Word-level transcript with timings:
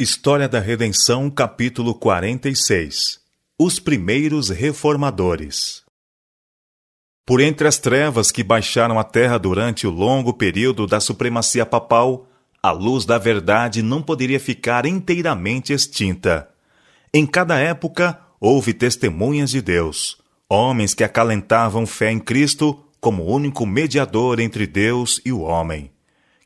História 0.00 0.48
da 0.48 0.60
Redenção, 0.60 1.28
capítulo 1.28 1.92
46 1.92 3.18
Os 3.58 3.80
primeiros 3.80 4.48
reformadores. 4.48 5.82
Por 7.26 7.40
entre 7.40 7.66
as 7.66 7.78
trevas 7.78 8.30
que 8.30 8.44
baixaram 8.44 8.96
a 8.96 9.02
terra 9.02 9.38
durante 9.38 9.88
o 9.88 9.90
longo 9.90 10.32
período 10.32 10.86
da 10.86 11.00
supremacia 11.00 11.66
papal, 11.66 12.28
a 12.62 12.70
luz 12.70 13.04
da 13.04 13.18
verdade 13.18 13.82
não 13.82 14.00
poderia 14.00 14.38
ficar 14.38 14.86
inteiramente 14.86 15.72
extinta. 15.72 16.48
Em 17.12 17.26
cada 17.26 17.58
época, 17.58 18.20
houve 18.38 18.72
testemunhas 18.72 19.50
de 19.50 19.60
Deus, 19.60 20.16
homens 20.48 20.94
que 20.94 21.02
acalentavam 21.02 21.84
fé 21.88 22.12
em 22.12 22.20
Cristo 22.20 22.84
como 23.00 23.24
único 23.24 23.66
mediador 23.66 24.38
entre 24.38 24.64
Deus 24.64 25.20
e 25.24 25.32
o 25.32 25.40
homem 25.40 25.90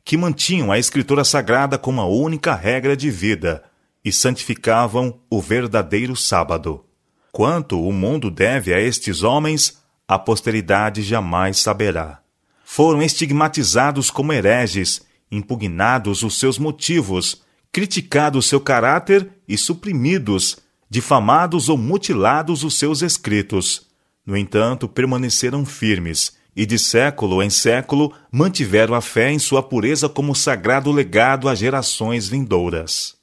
que 0.05 0.17
mantinham 0.17 0.71
a 0.71 0.77
Escritura 0.77 1.23
Sagrada 1.23 1.77
como 1.77 2.01
a 2.01 2.05
única 2.05 2.53
regra 2.53 2.95
de 2.95 3.09
vida 3.09 3.63
e 4.03 4.11
santificavam 4.11 5.19
o 5.29 5.41
verdadeiro 5.41 6.15
sábado. 6.15 6.83
Quanto 7.31 7.81
o 7.81 7.91
mundo 7.91 8.29
deve 8.29 8.73
a 8.73 8.79
estes 8.79 9.23
homens, 9.23 9.81
a 10.07 10.19
posteridade 10.19 11.01
jamais 11.01 11.57
saberá. 11.57 12.19
Foram 12.65 13.01
estigmatizados 13.01 14.11
como 14.11 14.33
hereges, 14.33 15.01
impugnados 15.31 16.21
os 16.21 16.37
seus 16.37 16.59
motivos, 16.59 17.41
criticados 17.71 18.45
seu 18.45 18.59
caráter 18.59 19.31
e 19.47 19.57
suprimidos, 19.57 20.57
difamados 20.89 21.69
ou 21.69 21.77
mutilados 21.77 22.63
os 22.63 22.77
seus 22.77 23.01
escritos. 23.01 23.87
No 24.25 24.37
entanto, 24.37 24.87
permaneceram 24.87 25.65
firmes 25.65 26.33
e 26.55 26.65
de 26.65 26.77
século 26.77 27.41
em 27.41 27.49
século 27.49 28.13
mantiveram 28.31 28.93
a 28.93 29.01
fé 29.01 29.31
em 29.31 29.39
sua 29.39 29.63
pureza 29.63 30.07
como 30.07 30.35
sagrado 30.35 30.91
legado 30.91 31.49
às 31.49 31.59
gerações 31.59 32.27
vindouras. 32.27 33.15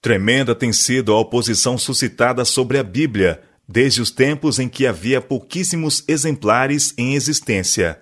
Tremenda 0.00 0.54
tem 0.54 0.72
sido 0.72 1.12
a 1.12 1.18
oposição 1.18 1.76
suscitada 1.76 2.44
sobre 2.44 2.78
a 2.78 2.84
Bíblia, 2.84 3.42
desde 3.68 4.00
os 4.00 4.10
tempos 4.10 4.58
em 4.58 4.68
que 4.68 4.86
havia 4.86 5.20
pouquíssimos 5.20 6.04
exemplares 6.06 6.94
em 6.96 7.14
existência. 7.14 8.00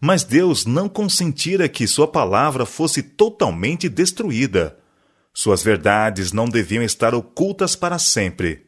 Mas 0.00 0.24
Deus 0.24 0.64
não 0.64 0.88
consentira 0.88 1.68
que 1.68 1.86
sua 1.86 2.08
palavra 2.08 2.64
fosse 2.64 3.02
totalmente 3.02 3.88
destruída. 3.88 4.76
Suas 5.34 5.62
verdades 5.62 6.32
não 6.32 6.48
deviam 6.48 6.82
estar 6.82 7.14
ocultas 7.14 7.74
para 7.74 7.98
sempre. 7.98 8.66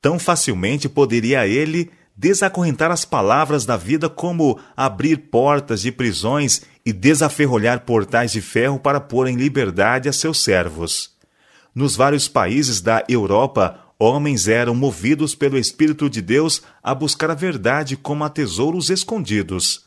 Tão 0.00 0.18
facilmente 0.18 0.88
poderia 0.88 1.46
ele 1.46 1.90
desacorrentar 2.16 2.90
as 2.90 3.04
palavras 3.04 3.66
da 3.66 3.76
vida 3.76 4.08
como 4.08 4.58
abrir 4.74 5.28
portas 5.28 5.82
de 5.82 5.92
prisões 5.92 6.62
e 6.84 6.92
desaferrolhar 6.92 7.80
portais 7.80 8.32
de 8.32 8.40
ferro 8.40 8.78
para 8.78 9.00
pôr 9.00 9.26
em 9.26 9.36
liberdade 9.36 10.08
a 10.08 10.12
seus 10.12 10.42
servos. 10.42 11.14
Nos 11.74 11.94
vários 11.94 12.26
países 12.26 12.80
da 12.80 13.04
Europa, 13.06 13.78
homens 13.98 14.48
eram 14.48 14.74
movidos 14.74 15.34
pelo 15.34 15.58
Espírito 15.58 16.08
de 16.08 16.22
Deus 16.22 16.62
a 16.82 16.94
buscar 16.94 17.30
a 17.30 17.34
verdade 17.34 17.98
como 17.98 18.24
a 18.24 18.30
tesouros 18.30 18.88
escondidos. 18.88 19.84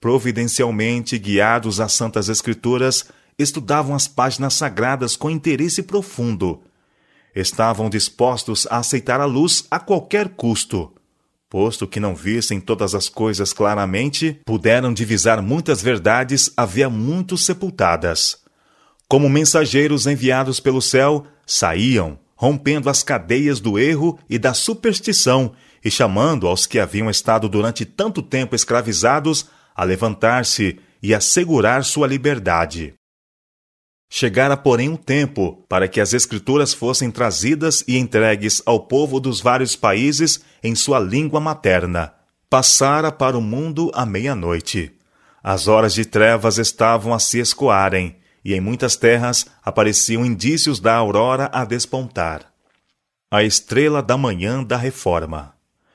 Providencialmente 0.00 1.16
guiados 1.16 1.78
às 1.78 1.92
Santas 1.92 2.28
Escrituras, 2.28 3.06
estudavam 3.38 3.94
as 3.94 4.08
páginas 4.08 4.54
sagradas 4.54 5.14
com 5.14 5.30
interesse 5.30 5.84
profundo. 5.84 6.60
Estavam 7.32 7.88
dispostos 7.88 8.66
a 8.68 8.78
aceitar 8.78 9.20
a 9.20 9.24
luz 9.24 9.64
a 9.70 9.78
qualquer 9.78 10.30
custo 10.30 10.92
Posto 11.52 11.86
que 11.86 12.00
não 12.00 12.14
vissem 12.14 12.58
todas 12.58 12.94
as 12.94 13.10
coisas 13.10 13.52
claramente, 13.52 14.40
puderam 14.42 14.90
divisar 14.90 15.42
muitas 15.42 15.82
verdades 15.82 16.50
havia 16.56 16.88
muito 16.88 17.36
sepultadas. 17.36 18.38
Como 19.06 19.28
mensageiros 19.28 20.06
enviados 20.06 20.60
pelo 20.60 20.80
céu, 20.80 21.26
saíam, 21.44 22.18
rompendo 22.34 22.88
as 22.88 23.02
cadeias 23.02 23.60
do 23.60 23.78
erro 23.78 24.18
e 24.30 24.38
da 24.38 24.54
superstição 24.54 25.52
e 25.84 25.90
chamando 25.90 26.46
aos 26.46 26.64
que 26.64 26.78
haviam 26.78 27.10
estado 27.10 27.50
durante 27.50 27.84
tanto 27.84 28.22
tempo 28.22 28.56
escravizados 28.56 29.44
a 29.76 29.84
levantar-se 29.84 30.78
e 31.02 31.14
assegurar 31.14 31.84
sua 31.84 32.06
liberdade. 32.06 32.94
Chegara, 34.14 34.58
porém, 34.58 34.90
um 34.90 34.96
tempo 34.96 35.64
para 35.66 35.88
que 35.88 35.98
as 35.98 36.12
Escrituras 36.12 36.74
fossem 36.74 37.10
trazidas 37.10 37.82
e 37.88 37.96
entregues 37.96 38.60
ao 38.66 38.80
povo 38.80 39.18
dos 39.18 39.40
vários 39.40 39.74
países 39.74 40.44
em 40.62 40.74
sua 40.74 41.00
língua 41.00 41.40
materna. 41.40 42.12
Passara 42.50 43.10
para 43.10 43.38
o 43.38 43.40
mundo 43.40 43.90
a 43.94 44.04
meia-noite. 44.04 44.92
As 45.42 45.66
horas 45.66 45.94
de 45.94 46.04
trevas 46.04 46.58
estavam 46.58 47.14
a 47.14 47.18
se 47.18 47.38
escoarem, 47.38 48.16
e 48.44 48.52
em 48.52 48.60
muitas 48.60 48.96
terras 48.96 49.46
apareciam 49.64 50.26
indícios 50.26 50.78
da 50.78 50.94
aurora 50.94 51.48
a 51.50 51.64
despontar. 51.64 52.52
A 53.30 53.42
estrela 53.42 54.02
da 54.02 54.18
manhã 54.18 54.62
da 54.62 54.76
Reforma. 54.76 55.54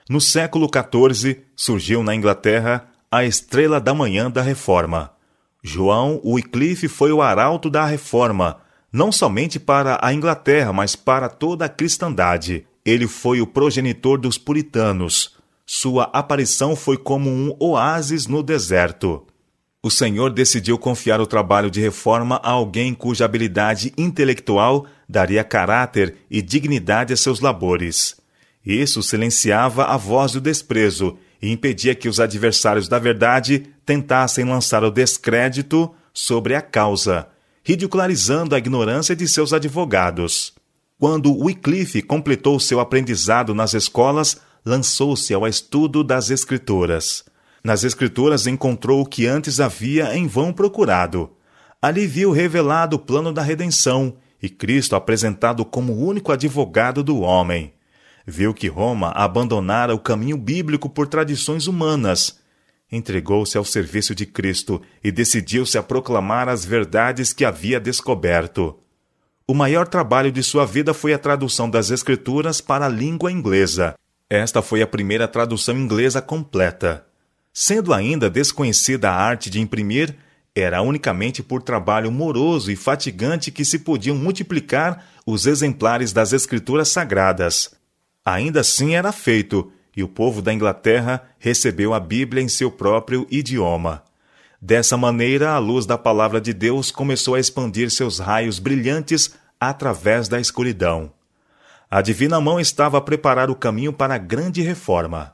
No 0.09 0.19
século 0.19 0.67
XIV 0.67 1.43
surgiu 1.55 2.01
na 2.01 2.15
Inglaterra 2.15 2.89
a 3.11 3.23
estrela 3.23 3.79
da 3.79 3.93
manhã 3.93 4.31
da 4.31 4.41
Reforma 4.41 5.15
João 5.67 6.21
Wycliffe 6.23 6.87
foi 6.87 7.11
o 7.11 7.21
arauto 7.21 7.69
da 7.69 7.85
reforma, 7.85 8.57
não 8.89 9.11
somente 9.11 9.59
para 9.59 9.99
a 10.01 10.13
Inglaterra, 10.13 10.71
mas 10.71 10.95
para 10.95 11.27
toda 11.27 11.65
a 11.65 11.69
cristandade. 11.69 12.65
Ele 12.85 13.05
foi 13.05 13.41
o 13.41 13.47
progenitor 13.47 14.17
dos 14.17 14.37
puritanos. 14.37 15.35
Sua 15.65 16.05
aparição 16.13 16.73
foi 16.73 16.95
como 16.95 17.29
um 17.29 17.53
oásis 17.59 18.27
no 18.27 18.41
deserto. 18.41 19.27
O 19.83 19.91
Senhor 19.91 20.31
decidiu 20.31 20.77
confiar 20.77 21.19
o 21.19 21.27
trabalho 21.27 21.69
de 21.69 21.81
reforma 21.81 22.39
a 22.41 22.51
alguém 22.51 22.93
cuja 22.93 23.25
habilidade 23.25 23.93
intelectual 23.97 24.85
daria 25.07 25.43
caráter 25.43 26.15
e 26.31 26.41
dignidade 26.41 27.11
a 27.11 27.17
seus 27.17 27.41
labores. 27.41 28.15
Isso 28.65 29.03
silenciava 29.03 29.83
a 29.83 29.97
voz 29.97 30.31
do 30.31 30.39
desprezo 30.39 31.17
e 31.41 31.51
impedia 31.51 31.93
que 31.95 32.09
os 32.09 32.19
adversários 32.19 32.87
da 32.87 32.99
verdade 32.99 33.67
tentassem 33.85 34.45
lançar 34.45 34.83
o 34.83 34.91
descrédito 34.91 35.93
sobre 36.13 36.55
a 36.55 36.61
causa, 36.61 37.27
ridicularizando 37.63 38.55
a 38.55 38.57
ignorância 38.57 39.15
de 39.15 39.27
seus 39.27 39.53
advogados. 39.53 40.53
Quando 40.99 41.35
Wycliffe 41.37 42.01
completou 42.01 42.59
seu 42.59 42.79
aprendizado 42.79 43.53
nas 43.53 43.73
escolas, 43.73 44.37
lançou-se 44.65 45.33
ao 45.33 45.47
estudo 45.47 46.03
das 46.03 46.31
Escrituras. 46.31 47.23
Nas 47.63 47.83
Escrituras 47.83 48.47
encontrou 48.47 49.01
o 49.01 49.05
que 49.05 49.27
antes 49.27 49.59
havia 49.59 50.15
em 50.15 50.25
vão 50.27 50.51
procurado. 50.51 51.29
Ali 51.81 52.07
viu 52.07 52.31
revelado 52.31 52.95
o 52.95 52.99
plano 52.99 53.31
da 53.31 53.43
redenção 53.43 54.15
e 54.41 54.49
Cristo 54.49 54.95
apresentado 54.95 55.63
como 55.63 55.93
o 55.93 56.05
único 56.07 56.31
advogado 56.31 57.03
do 57.03 57.19
homem 57.19 57.73
viu 58.27 58.53
que 58.53 58.67
Roma 58.67 59.11
abandonara 59.15 59.95
o 59.95 59.99
caminho 59.99 60.35
bíblico 60.35 60.89
por 60.89 61.07
tradições 61.07 61.65
humanas. 61.65 62.39
Entregou-se 62.91 63.57
ao 63.57 63.63
serviço 63.63 64.13
de 64.13 64.25
Cristo 64.25 64.81
e 65.01 65.11
decidiu-se 65.11 65.77
a 65.77 65.83
proclamar 65.83 66.49
as 66.49 66.65
verdades 66.65 67.31
que 67.31 67.45
havia 67.45 67.79
descoberto. 67.79 68.77
O 69.47 69.53
maior 69.53 69.87
trabalho 69.87 70.29
de 70.29 70.43
sua 70.43 70.65
vida 70.65 70.93
foi 70.93 71.13
a 71.13 71.17
tradução 71.17 71.69
das 71.69 71.89
Escrituras 71.89 72.59
para 72.59 72.87
a 72.87 72.89
língua 72.89 73.31
inglesa. 73.31 73.95
Esta 74.29 74.61
foi 74.61 74.81
a 74.81 74.87
primeira 74.87 75.25
tradução 75.25 75.77
inglesa 75.77 76.21
completa. 76.21 77.05
Sendo 77.53 77.93
ainda 77.93 78.29
desconhecida 78.29 79.09
a 79.09 79.15
arte 79.15 79.49
de 79.49 79.61
imprimir, 79.61 80.13
era 80.53 80.81
unicamente 80.81 81.41
por 81.41 81.61
trabalho 81.61 82.11
moroso 82.11 82.69
e 82.71 82.75
fatigante 82.75 83.51
que 83.51 83.63
se 83.63 83.79
podiam 83.79 84.17
multiplicar 84.17 85.05
os 85.25 85.45
exemplares 85.45 86.11
das 86.11 86.33
Escrituras 86.33 86.89
Sagradas. 86.89 87.76
Ainda 88.27 88.59
assim 88.59 88.93
era 88.93 89.13
feito, 89.13 89.71
e 89.95 90.03
o 90.03 90.07
povo 90.09 90.41
da 90.41 90.53
Inglaterra 90.53 91.29
recebeu 91.39 91.93
a 91.93 91.99
Bíblia 92.01 92.43
em 92.43 92.49
seu 92.49 92.69
próprio 92.69 93.25
idioma. 93.31 94.03
Dessa 94.61 94.97
maneira, 94.97 95.51
a 95.51 95.59
luz 95.59 95.85
da 95.85 95.97
palavra 95.97 96.41
de 96.41 96.51
Deus 96.51 96.91
começou 96.91 97.35
a 97.35 97.39
expandir 97.39 97.89
seus 97.89 98.19
raios 98.19 98.59
brilhantes 98.59 99.33
através 99.57 100.27
da 100.27 100.41
escuridão. 100.41 101.09
A 101.89 102.01
divina 102.01 102.41
mão 102.41 102.59
estava 102.59 102.97
a 102.97 103.01
preparar 103.01 103.49
o 103.49 103.55
caminho 103.55 103.93
para 103.93 104.15
a 104.15 104.17
grande 104.17 104.61
reforma. 104.61 105.31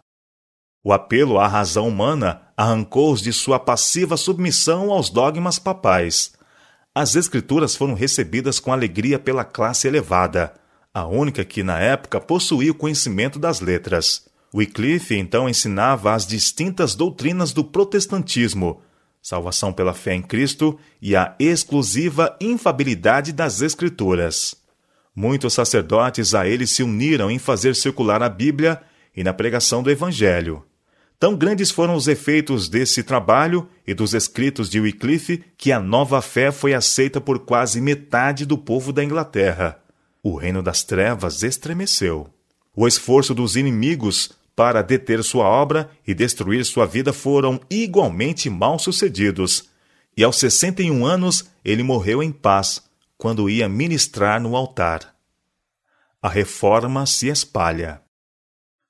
O 0.83 0.93
apelo 0.93 1.39
à 1.39 1.47
razão 1.47 1.87
humana 1.87 2.43
arrancou-os 2.55 3.23
de 3.23 3.33
sua 3.33 3.59
passiva 3.59 4.17
submissão 4.17 4.91
aos 4.91 5.09
dogmas 5.09 5.57
papais. 5.57 6.33
As 6.93 7.15
Escrituras 7.15 7.75
foram 7.75 7.95
recebidas 7.95 8.59
com 8.59 8.71
alegria 8.71 9.17
pela 9.17 9.43
classe 9.43 9.87
elevada 9.87 10.53
a 10.93 11.07
única 11.07 11.43
que 11.43 11.63
na 11.63 11.79
época 11.79 12.21
possuía 12.21 12.71
o 12.71 12.75
conhecimento 12.75 13.39
das 13.39 13.59
letras. 13.59 14.27
Wycliffe 14.53 15.15
então 15.17 15.49
ensinava 15.49 16.13
as 16.13 16.27
distintas 16.27 16.93
doutrinas 16.93 17.51
do 17.51 17.63
protestantismo, 17.63 18.79
salvação 19.19 19.73
pela 19.73 19.95
fé 19.95 20.13
em 20.13 20.21
Cristo 20.21 20.79
e 21.01 21.15
a 21.15 21.33
exclusiva 21.39 22.37
infabilidade 22.39 23.33
das 23.33 23.61
Escrituras. 23.61 24.55
Muitos 25.15 25.53
sacerdotes 25.53 26.35
a 26.35 26.47
ele 26.47 26.67
se 26.67 26.83
uniram 26.83 27.31
em 27.31 27.39
fazer 27.39 27.75
circular 27.75 28.21
a 28.21 28.29
Bíblia 28.29 28.79
e 29.15 29.23
na 29.23 29.33
pregação 29.33 29.81
do 29.81 29.89
Evangelho. 29.89 30.63
Tão 31.19 31.35
grandes 31.35 31.71
foram 31.71 31.95
os 31.95 32.07
efeitos 32.07 32.69
desse 32.69 33.01
trabalho 33.01 33.67
e 33.87 33.95
dos 33.95 34.13
escritos 34.13 34.69
de 34.69 34.79
Wycliffe 34.79 35.43
que 35.57 35.71
a 35.71 35.79
nova 35.79 36.21
fé 36.21 36.51
foi 36.51 36.73
aceita 36.75 37.19
por 37.19 37.39
quase 37.39 37.81
metade 37.81 38.45
do 38.45 38.57
povo 38.57 38.93
da 38.93 39.03
Inglaterra. 39.03 39.82
O 40.23 40.37
reino 40.37 40.63
das 40.63 40.83
trevas 40.83 41.43
estremeceu. 41.43 42.29
O 42.73 42.87
esforço 42.87 43.35
dos 43.35 43.57
inimigos 43.57 44.31
para 44.55 44.81
deter 44.81 45.21
sua 45.21 45.45
obra 45.45 45.89
e 46.07 46.13
destruir 46.13 46.63
sua 46.63 46.85
vida 46.85 47.11
foram 47.11 47.59
igualmente 47.69 48.49
mal 48.49 48.79
sucedidos. 48.79 49.69
E 50.15 50.23
aos 50.23 50.37
61 50.37 51.05
anos 51.05 51.49
ele 51.65 51.83
morreu 51.83 52.23
em 52.23 52.31
paz, 52.31 52.81
quando 53.17 53.49
ia 53.49 53.67
ministrar 53.67 54.39
no 54.39 54.55
altar. 54.55 55.13
A 56.21 56.29
reforma 56.29 57.05
se 57.05 57.27
espalha. 57.27 58.01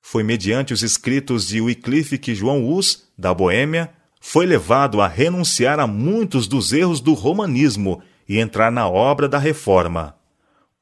Foi 0.02 0.22
mediante 0.22 0.72
os 0.72 0.84
escritos 0.84 1.48
de 1.48 1.60
Wycliffe 1.62 2.20
que 2.20 2.36
João 2.36 2.70
Hus, 2.70 3.06
da 3.18 3.34
Boêmia, 3.34 3.90
foi 4.22 4.46
levado 4.46 5.02
a 5.02 5.08
renunciar 5.08 5.80
a 5.80 5.88
muitos 5.88 6.48
dos 6.48 6.72
erros 6.72 7.00
do 7.00 7.14
romanismo 7.14 8.04
e 8.30 8.38
entrar 8.38 8.72
na 8.72 8.88
obra 8.88 9.28
da 9.28 9.40
reforma. 9.40 10.16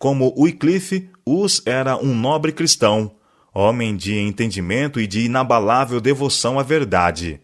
Como 0.02 0.34
Wycliffe, 0.36 1.12
Hus 1.24 1.62
era 1.64 1.96
um 1.96 2.16
nobre 2.16 2.52
cristão, 2.52 3.12
homem 3.54 3.96
de 3.96 4.18
entendimento 4.18 5.00
e 5.00 5.06
de 5.06 5.26
inabalável 5.26 6.02
devoção 6.02 6.58
à 6.58 6.64
verdade. 6.64 7.40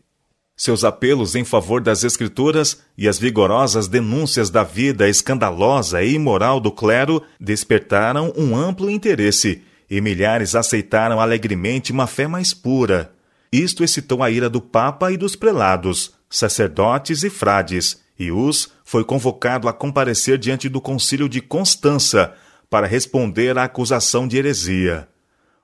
Seus 0.55 0.83
apelos 0.83 1.35
em 1.35 1.43
favor 1.43 1.81
das 1.81 2.03
Escrituras 2.03 2.81
e 2.97 3.07
as 3.07 3.19
vigorosas 3.19 3.87
denúncias 3.87 4.49
da 4.49 4.63
vida 4.63 5.07
escandalosa 5.07 6.01
e 6.01 6.15
imoral 6.15 6.59
do 6.59 6.71
clero 6.71 7.21
despertaram 7.39 8.33
um 8.35 8.55
amplo 8.55 8.89
interesse 8.89 9.61
e 9.87 10.01
milhares 10.01 10.55
aceitaram 10.55 11.19
alegremente 11.19 11.91
uma 11.91 12.07
fé 12.07 12.27
mais 12.27 12.55
pura. 12.55 13.11
Isto 13.51 13.83
excitou 13.83 14.23
a 14.23 14.31
ira 14.31 14.49
do 14.49 14.61
Papa 14.61 15.11
e 15.11 15.15
dos 15.15 15.35
prelados, 15.35 16.11
sacerdotes 16.27 17.21
e 17.21 17.29
frades, 17.29 18.01
e 18.17 18.31
Hus 18.31 18.69
foi 18.83 19.03
convocado 19.03 19.67
a 19.67 19.73
comparecer 19.73 20.39
diante 20.39 20.67
do 20.67 20.81
concílio 20.81 21.29
de 21.29 21.39
Constança 21.39 22.33
para 22.69 22.87
responder 22.87 23.57
à 23.57 23.63
acusação 23.63 24.27
de 24.27 24.37
heresia. 24.37 25.07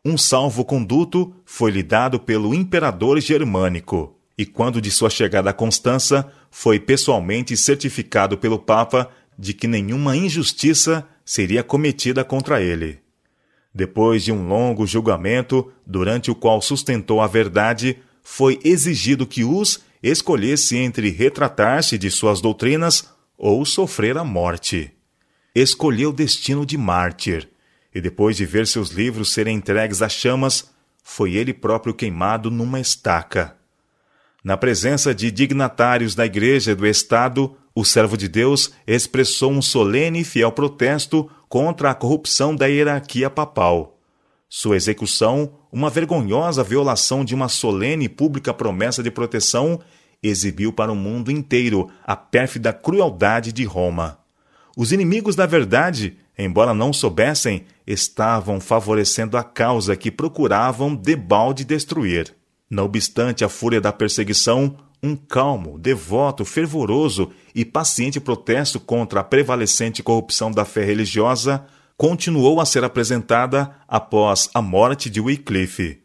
Um 0.05 0.17
salvo-conduto 0.17 1.33
foi-lhe 1.45 1.81
dado 1.81 2.19
pelo 2.19 2.53
imperador 2.53 3.19
germânico, 3.19 4.17
e 4.37 4.45
quando 4.45 4.81
de 4.81 4.91
sua 4.91 5.09
chegada 5.09 5.49
a 5.49 5.53
Constança, 5.53 6.31
foi 6.49 6.79
pessoalmente 6.79 7.55
certificado 7.55 8.37
pelo 8.37 8.59
Papa 8.59 9.09
de 9.37 9.53
que 9.53 9.67
nenhuma 9.67 10.15
injustiça 10.15 11.07
seria 11.25 11.63
cometida 11.63 12.23
contra 12.23 12.61
ele. 12.61 12.99
Depois 13.73 14.23
de 14.23 14.31
um 14.31 14.47
longo 14.47 14.85
julgamento, 14.85 15.71
durante 15.85 16.29
o 16.29 16.35
qual 16.35 16.61
sustentou 16.61 17.21
a 17.21 17.27
verdade, 17.27 17.97
foi 18.21 18.59
exigido 18.63 19.25
que 19.25 19.43
Hus 19.43 19.81
escolhesse 20.01 20.77
entre 20.77 21.09
retratar-se 21.09 21.97
de 21.97 22.11
suas 22.11 22.39
doutrinas 22.39 23.09
ou 23.37 23.65
sofrer 23.65 24.17
a 24.17 24.23
morte. 24.23 24.92
Escolheu 25.55 26.09
o 26.09 26.13
destino 26.13 26.65
de 26.65 26.77
mártir, 26.77 27.47
e 27.93 28.01
depois 28.01 28.35
de 28.35 28.45
ver 28.45 28.65
seus 28.65 28.89
livros 28.89 29.31
serem 29.31 29.57
entregues 29.57 30.01
às 30.01 30.11
chamas, 30.11 30.71
foi 31.03 31.35
ele 31.35 31.53
próprio 31.53 31.93
queimado 31.93 32.49
numa 32.49 32.79
estaca. 32.79 33.55
Na 34.43 34.57
presença 34.57 35.13
de 35.13 35.29
dignatários 35.29 36.15
da 36.15 36.25
Igreja 36.25 36.71
e 36.71 36.75
do 36.75 36.87
Estado, 36.87 37.55
o 37.75 37.85
servo 37.85 38.17
de 38.17 38.27
Deus 38.27 38.71
expressou 38.87 39.51
um 39.51 39.61
solene 39.61 40.21
e 40.21 40.23
fiel 40.23 40.51
protesto 40.51 41.29
contra 41.47 41.91
a 41.91 41.95
corrupção 41.95 42.55
da 42.55 42.65
hierarquia 42.65 43.29
papal. 43.29 43.99
Sua 44.49 44.75
execução, 44.75 45.53
uma 45.71 45.89
vergonhosa 45.89 46.63
violação 46.63 47.23
de 47.23 47.35
uma 47.35 47.47
solene 47.47 48.05
e 48.05 48.09
pública 48.09 48.53
promessa 48.53 49.03
de 49.03 49.11
proteção, 49.11 49.79
exibiu 50.21 50.73
para 50.73 50.91
o 50.91 50.95
mundo 50.95 51.31
inteiro 51.31 51.89
a 52.03 52.15
pérfida 52.15 52.73
crueldade 52.73 53.51
de 53.51 53.63
Roma. 53.65 54.22
Os 54.75 54.91
inimigos 54.91 55.35
da 55.35 55.45
verdade, 55.45 56.17
embora 56.37 56.73
não 56.73 56.91
soubessem, 56.91 57.65
estavam 57.85 58.59
favorecendo 58.59 59.37
a 59.37 59.43
causa 59.43 59.95
que 59.95 60.09
procuravam 60.09 60.95
debalde 60.95 61.63
destruir. 61.63 62.33
Não 62.69 62.85
obstante 62.85 63.45
a 63.45 63.49
fúria 63.49 63.79
da 63.79 63.91
perseguição, 63.91 64.77
um 65.01 65.15
calmo, 65.15 65.77
devoto, 65.77 66.43
fervoroso 66.45 67.31
e 67.53 67.63
paciente 67.63 68.19
protesto 68.19 68.79
contra 68.79 69.19
a 69.19 69.23
prevalecente 69.23 70.01
corrupção 70.01 70.49
da 70.49 70.65
fé 70.65 70.83
religiosa 70.83 71.65
continuou 71.95 72.59
a 72.59 72.65
ser 72.65 72.83
apresentada 72.83 73.75
após 73.87 74.49
a 74.53 74.61
morte 74.61 75.09
de 75.09 75.21
Wycliffe. 75.21 76.01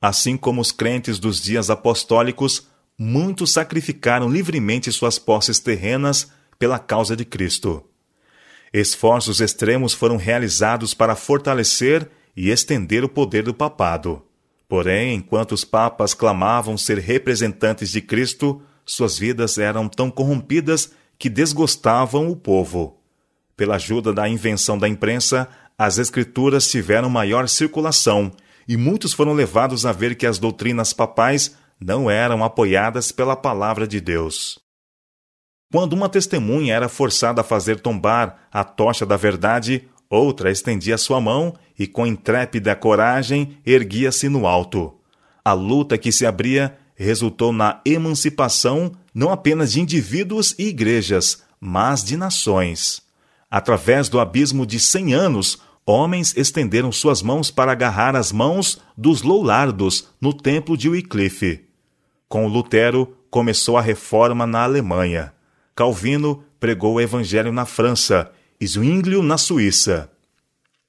Assim 0.00 0.36
como 0.36 0.60
os 0.60 0.72
crentes 0.72 1.18
dos 1.18 1.40
dias 1.40 1.70
apostólicos, 1.70 2.66
muitos 2.98 3.52
sacrificaram 3.52 4.28
livremente 4.28 4.90
suas 4.90 5.18
posses 5.18 5.60
terrenas 5.60 6.30
pela 6.62 6.78
causa 6.78 7.16
de 7.16 7.24
Cristo. 7.24 7.82
Esforços 8.72 9.40
extremos 9.40 9.92
foram 9.92 10.16
realizados 10.16 10.94
para 10.94 11.16
fortalecer 11.16 12.08
e 12.36 12.50
estender 12.50 13.02
o 13.02 13.08
poder 13.08 13.42
do 13.42 13.52
papado. 13.52 14.22
Porém, 14.68 15.12
enquanto 15.12 15.56
os 15.56 15.64
papas 15.64 16.14
clamavam 16.14 16.78
ser 16.78 16.98
representantes 16.98 17.90
de 17.90 18.00
Cristo, 18.00 18.62
suas 18.86 19.18
vidas 19.18 19.58
eram 19.58 19.88
tão 19.88 20.08
corrompidas 20.08 20.92
que 21.18 21.28
desgostavam 21.28 22.30
o 22.30 22.36
povo. 22.36 22.96
Pela 23.56 23.74
ajuda 23.74 24.12
da 24.12 24.28
invenção 24.28 24.78
da 24.78 24.88
imprensa, 24.88 25.48
as 25.76 25.98
Escrituras 25.98 26.70
tiveram 26.70 27.10
maior 27.10 27.48
circulação 27.48 28.30
e 28.68 28.76
muitos 28.76 29.12
foram 29.12 29.32
levados 29.32 29.84
a 29.84 29.90
ver 29.90 30.14
que 30.14 30.28
as 30.28 30.38
doutrinas 30.38 30.92
papais 30.92 31.56
não 31.80 32.08
eram 32.08 32.44
apoiadas 32.44 33.10
pela 33.10 33.34
palavra 33.34 33.84
de 33.84 34.00
Deus. 34.00 34.62
Quando 35.72 35.94
uma 35.94 36.08
testemunha 36.08 36.74
era 36.74 36.88
forçada 36.88 37.40
a 37.40 37.44
fazer 37.44 37.80
tombar 37.80 38.46
a 38.52 38.62
tocha 38.62 39.04
da 39.04 39.16
verdade, 39.16 39.88
Outra 40.12 40.50
estendia 40.50 40.98
sua 40.98 41.22
mão 41.22 41.54
e, 41.78 41.86
com 41.86 42.06
intrépida 42.06 42.76
coragem, 42.76 43.56
erguia-se 43.64 44.28
no 44.28 44.46
alto. 44.46 44.92
A 45.42 45.54
luta 45.54 45.96
que 45.96 46.12
se 46.12 46.26
abria 46.26 46.76
resultou 46.94 47.50
na 47.50 47.80
emancipação 47.82 48.92
não 49.14 49.30
apenas 49.32 49.72
de 49.72 49.80
indivíduos 49.80 50.54
e 50.58 50.64
igrejas, 50.64 51.42
mas 51.58 52.04
de 52.04 52.14
nações. 52.18 53.00
Através 53.50 54.10
do 54.10 54.20
abismo 54.20 54.66
de 54.66 54.78
cem 54.78 55.14
anos, 55.14 55.62
homens 55.86 56.36
estenderam 56.36 56.92
suas 56.92 57.22
mãos 57.22 57.50
para 57.50 57.72
agarrar 57.72 58.14
as 58.14 58.30
mãos 58.30 58.82
dos 58.94 59.22
loulardos 59.22 60.08
no 60.20 60.34
templo 60.34 60.76
de 60.76 60.90
Wycliffe. 60.90 61.64
Com 62.28 62.46
Lutero, 62.46 63.16
começou 63.30 63.78
a 63.78 63.80
reforma 63.80 64.46
na 64.46 64.62
Alemanha. 64.64 65.32
Calvino 65.74 66.44
pregou 66.60 66.94
o 66.94 67.00
evangelho 67.00 67.52
na 67.52 67.64
França 67.64 68.30
Zwinglio, 68.62 69.22
na 69.22 69.36
Suíça. 69.36 70.10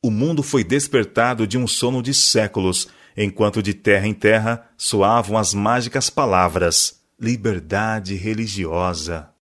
O 0.02 0.12
mundo 0.12 0.44
foi 0.44 0.64
despertado 0.64 1.48
de 1.48 1.58
um 1.58 1.66
sono 1.66 2.04
de 2.04 2.14
séculos, 2.14 2.88
enquanto 3.16 3.64
de 3.64 3.74
terra 3.74 4.08
em 4.08 4.14
terra 4.14 4.70
soavam 4.78 5.38
as 5.38 5.54
mágicas 5.54 6.10
palavras 6.10 7.02
liberdade 7.20 8.16
religiosa. 8.16 9.33